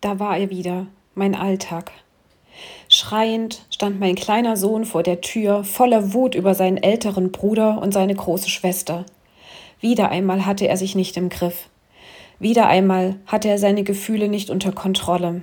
[0.00, 1.92] Da war er wieder, mein Alltag.
[2.88, 7.92] Schreiend stand mein kleiner Sohn vor der Tür, voller Wut über seinen älteren Bruder und
[7.92, 9.04] seine große Schwester.
[9.80, 11.68] Wieder einmal hatte er sich nicht im Griff.
[12.38, 15.42] Wieder einmal hatte er seine Gefühle nicht unter Kontrolle.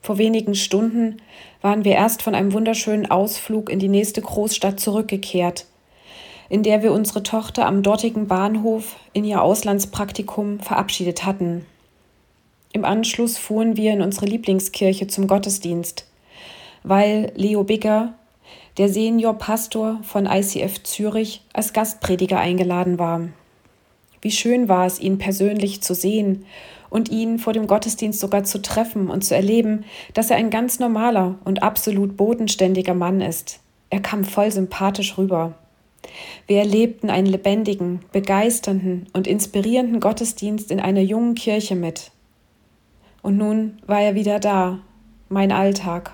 [0.00, 1.18] Vor wenigen Stunden
[1.60, 5.66] waren wir erst von einem wunderschönen Ausflug in die nächste Großstadt zurückgekehrt,
[6.48, 11.66] in der wir unsere Tochter am dortigen Bahnhof in ihr Auslandspraktikum verabschiedet hatten.
[12.74, 16.06] Im Anschluss fuhren wir in unsere Lieblingskirche zum Gottesdienst,
[16.82, 18.14] weil Leo Bigger,
[18.78, 23.28] der Seniorpastor von ICF Zürich, als Gastprediger eingeladen war.
[24.22, 26.46] Wie schön war es, ihn persönlich zu sehen
[26.88, 30.78] und ihn vor dem Gottesdienst sogar zu treffen und zu erleben, dass er ein ganz
[30.78, 33.60] normaler und absolut bodenständiger Mann ist.
[33.90, 35.54] Er kam voll sympathisch rüber.
[36.46, 42.11] Wir erlebten einen lebendigen, begeisternden und inspirierenden Gottesdienst in einer jungen Kirche mit.
[43.22, 44.80] Und nun war er wieder da,
[45.28, 46.12] mein Alltag.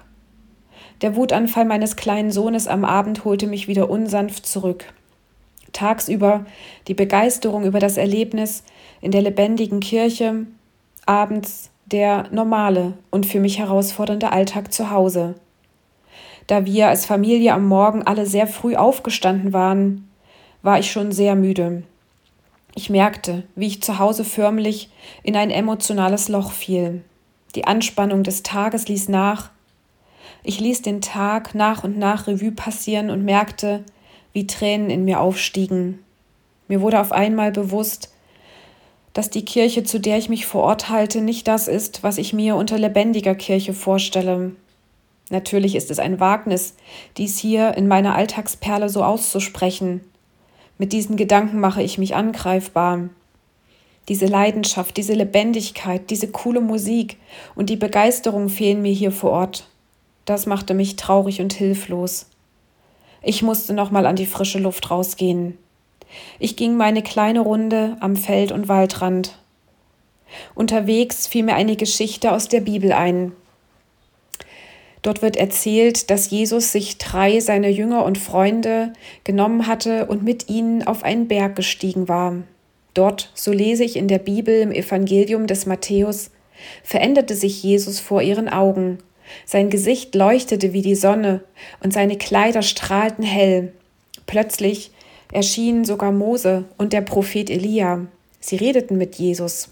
[1.01, 4.92] Der Wutanfall meines kleinen Sohnes am Abend holte mich wieder unsanft zurück.
[5.73, 6.45] Tagsüber
[6.87, 8.65] die Begeisterung über das Erlebnis
[9.00, 10.47] in der lebendigen Kirche,
[11.06, 15.34] abends der normale und für mich herausfordernde Alltag zu Hause.
[16.47, 20.09] Da wir als Familie am Morgen alle sehr früh aufgestanden waren,
[20.62, 21.83] war ich schon sehr müde.
[22.74, 24.91] Ich merkte, wie ich zu Hause förmlich
[25.22, 27.02] in ein emotionales Loch fiel.
[27.55, 29.50] Die Anspannung des Tages ließ nach.
[30.44, 33.84] Ich ließ den Tag nach und nach Revue passieren und merkte,
[34.33, 36.05] wie Tränen in mir aufstiegen.
[36.69, 38.12] Mir wurde auf einmal bewusst,
[39.14, 42.32] dass die Kirche, zu der ich mich vor Ort halte, nicht das ist, was ich
[42.32, 44.53] mir unter lebendiger Kirche vorstelle.
[45.30, 46.77] Natürlich ist es ein Wagnis,
[47.16, 50.03] dies hier in meiner Alltagsperle so auszusprechen.
[50.79, 53.09] Mit diesen Gedanken mache ich mich angreifbar.
[54.09, 57.17] Diese Leidenschaft, diese Lebendigkeit, diese coole Musik
[57.55, 59.69] und die Begeisterung fehlen mir hier vor Ort.
[60.25, 62.27] Das machte mich traurig und hilflos.
[63.22, 65.59] Ich musste nochmal an die frische Luft rausgehen.
[66.38, 69.38] Ich ging meine kleine Runde am Feld- und Waldrand.
[70.55, 73.33] Unterwegs fiel mir eine Geschichte aus der Bibel ein,
[75.03, 78.92] Dort wird erzählt, dass Jesus sich drei seiner Jünger und Freunde
[79.25, 82.36] genommen hatte und mit ihnen auf einen Berg gestiegen war.
[82.94, 86.31] Dort, so lese ich in der Bibel im Evangelium des Matthäus,
[86.82, 88.98] veränderte sich Jesus vor ihren Augen.
[89.44, 91.42] Sein Gesicht leuchtete wie die Sonne
[91.81, 93.72] und seine Kleider strahlten hell.
[94.26, 94.91] Plötzlich
[95.32, 98.06] erschienen sogar Mose und der Prophet Elia.
[98.41, 99.70] Sie redeten mit Jesus.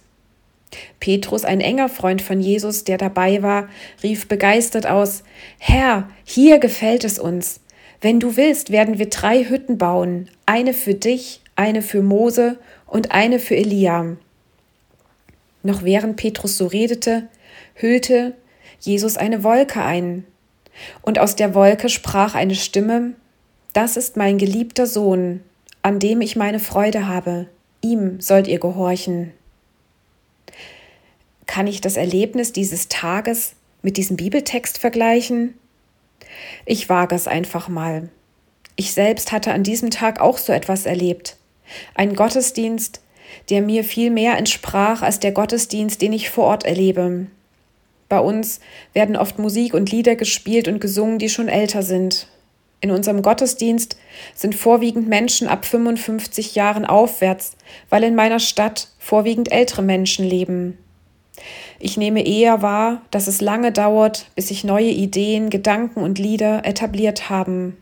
[1.00, 3.68] Petrus, ein enger Freund von Jesus, der dabei war,
[4.02, 5.22] rief begeistert aus
[5.58, 7.60] Herr, hier gefällt es uns.
[8.00, 13.12] Wenn du willst, werden wir drei Hütten bauen, eine für dich, eine für Mose und
[13.12, 14.16] eine für Elia.
[15.62, 17.28] Noch während Petrus so redete,
[17.74, 18.34] hüllte
[18.80, 20.24] Jesus eine Wolke ein,
[21.00, 23.14] und aus der Wolke sprach eine Stimme
[23.72, 25.40] Das ist mein geliebter Sohn,
[25.82, 27.46] an dem ich meine Freude habe,
[27.80, 29.32] ihm sollt ihr gehorchen.
[31.46, 35.54] Kann ich das Erlebnis dieses Tages mit diesem Bibeltext vergleichen?
[36.64, 38.08] Ich wage es einfach mal.
[38.74, 41.36] Ich selbst hatte an diesem Tag auch so etwas erlebt.
[41.94, 43.00] Ein Gottesdienst,
[43.48, 47.26] der mir viel mehr entsprach als der Gottesdienst, den ich vor Ort erlebe.
[48.08, 48.60] Bei uns
[48.92, 52.28] werden oft Musik und Lieder gespielt und gesungen, die schon älter sind.
[52.80, 53.96] In unserem Gottesdienst
[54.34, 57.56] sind vorwiegend Menschen ab 55 Jahren aufwärts,
[57.90, 60.78] weil in meiner Stadt vorwiegend ältere Menschen leben.
[61.78, 66.64] Ich nehme eher wahr, dass es lange dauert, bis sich neue Ideen, Gedanken und Lieder
[66.64, 67.76] etabliert haben.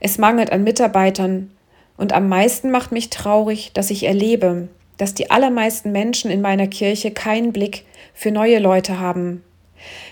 [0.00, 1.50] Es mangelt an Mitarbeitern,
[1.96, 6.66] und am meisten macht mich traurig, dass ich erlebe, dass die allermeisten Menschen in meiner
[6.66, 7.84] Kirche keinen Blick
[8.14, 9.44] für neue Leute haben.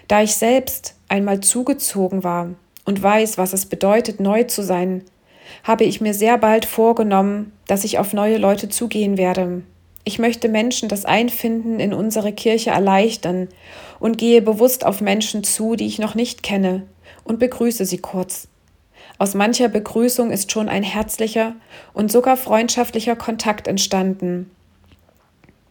[0.08, 2.50] Da ich selbst einmal zugezogen war
[2.84, 5.02] und weiß, was es bedeutet, neu zu sein,
[5.64, 9.62] habe ich mir sehr bald vorgenommen, dass ich auf neue Leute zugehen werde.
[10.04, 13.48] Ich möchte Menschen das Einfinden in unsere Kirche erleichtern
[14.00, 16.82] und gehe bewusst auf Menschen zu, die ich noch nicht kenne,
[17.24, 18.48] und begrüße sie kurz.
[19.18, 21.54] Aus mancher Begrüßung ist schon ein herzlicher
[21.94, 24.50] und sogar freundschaftlicher Kontakt entstanden.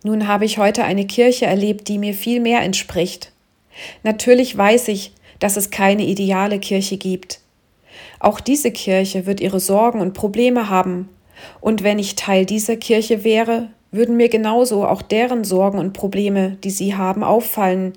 [0.04, 3.34] Nun habe ich heute eine Kirche erlebt, die mir viel mehr entspricht.
[4.04, 7.41] Natürlich weiß ich, dass es keine ideale Kirche gibt.
[8.20, 11.10] Auch diese Kirche wird ihre Sorgen und Probleme haben,
[11.60, 16.58] und wenn ich Teil dieser Kirche wäre, würden mir genauso auch deren Sorgen und Probleme,
[16.64, 17.94] die sie haben, auffallen,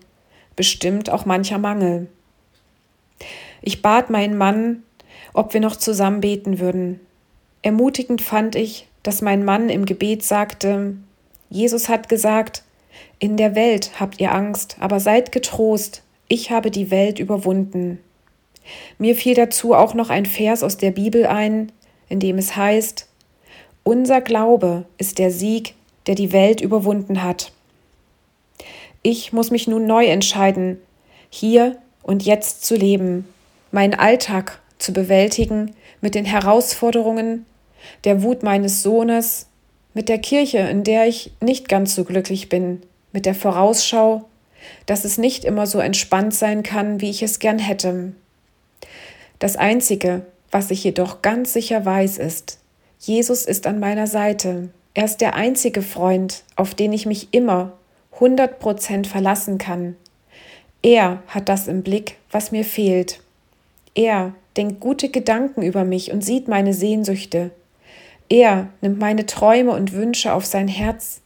[0.57, 2.09] bestimmt auch mancher Mangel.
[3.63, 4.83] Ich bat meinen Mann,
[5.33, 7.01] ob wir noch zusammen beten würden.
[7.63, 10.97] Ermutigend fand ich, dass mein Mann im Gebet sagte,
[11.49, 12.63] Jesus hat gesagt,
[13.19, 18.01] In der Welt habt ihr Angst, aber seid getrost, ich habe die Welt überwunden.
[18.99, 21.73] Mir fiel dazu auch noch ein Vers aus der Bibel ein,
[22.09, 23.09] in dem es heißt,
[23.83, 25.75] Unser Glaube ist der Sieg,
[26.07, 27.53] der die Welt überwunden hat.
[29.03, 30.81] Ich muss mich nun neu entscheiden,
[31.29, 33.27] hier und jetzt zu leben,
[33.71, 37.45] meinen Alltag zu bewältigen mit den Herausforderungen,
[38.05, 39.47] der Wut meines Sohnes,
[39.95, 42.83] mit der Kirche, in der ich nicht ganz so glücklich bin,
[43.13, 44.25] mit der Vorausschau,
[44.87, 48.13] dass es nicht immer so entspannt sein kann, wie ich es gern hätte.
[49.39, 52.59] Das Einzige, was ich jedoch ganz sicher weiß, ist,
[52.99, 54.71] Jesus ist an meiner Seite.
[54.95, 57.73] Er ist der einzige Freund, auf den ich mich immer
[58.19, 59.97] 100% verlassen kann.
[60.83, 63.21] Er hat das im Blick, was mir fehlt.
[63.95, 67.51] Er denkt gute Gedanken über mich und sieht meine Sehnsüchte.
[68.29, 71.21] Er nimmt meine Träume und Wünsche auf sein Herz.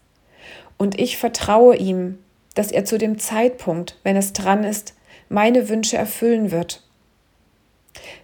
[0.77, 2.19] Und ich vertraue ihm,
[2.55, 4.95] dass er zu dem Zeitpunkt, wenn es dran ist,
[5.29, 6.83] meine Wünsche erfüllen wird.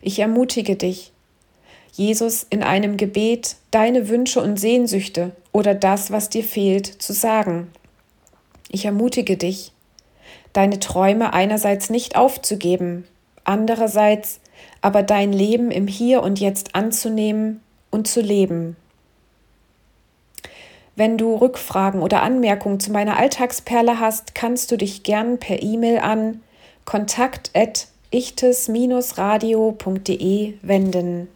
[0.07, 1.13] Ich ermutige dich,
[1.93, 7.69] Jesus in einem Gebet deine Wünsche und Sehnsüchte oder das, was dir fehlt, zu sagen.
[8.69, 9.73] Ich ermutige dich,
[10.53, 13.09] deine Träume einerseits nicht aufzugeben,
[13.45, 14.41] andererseits
[14.83, 18.77] aber dein Leben im Hier und Jetzt anzunehmen und zu leben.
[20.97, 26.01] Wenn du Rückfragen oder Anmerkungen zu meiner Alltagsperle hast, kannst du dich gern per E-Mail
[26.01, 26.43] an
[28.15, 31.29] kontakt@ichtes-radio.de wenden.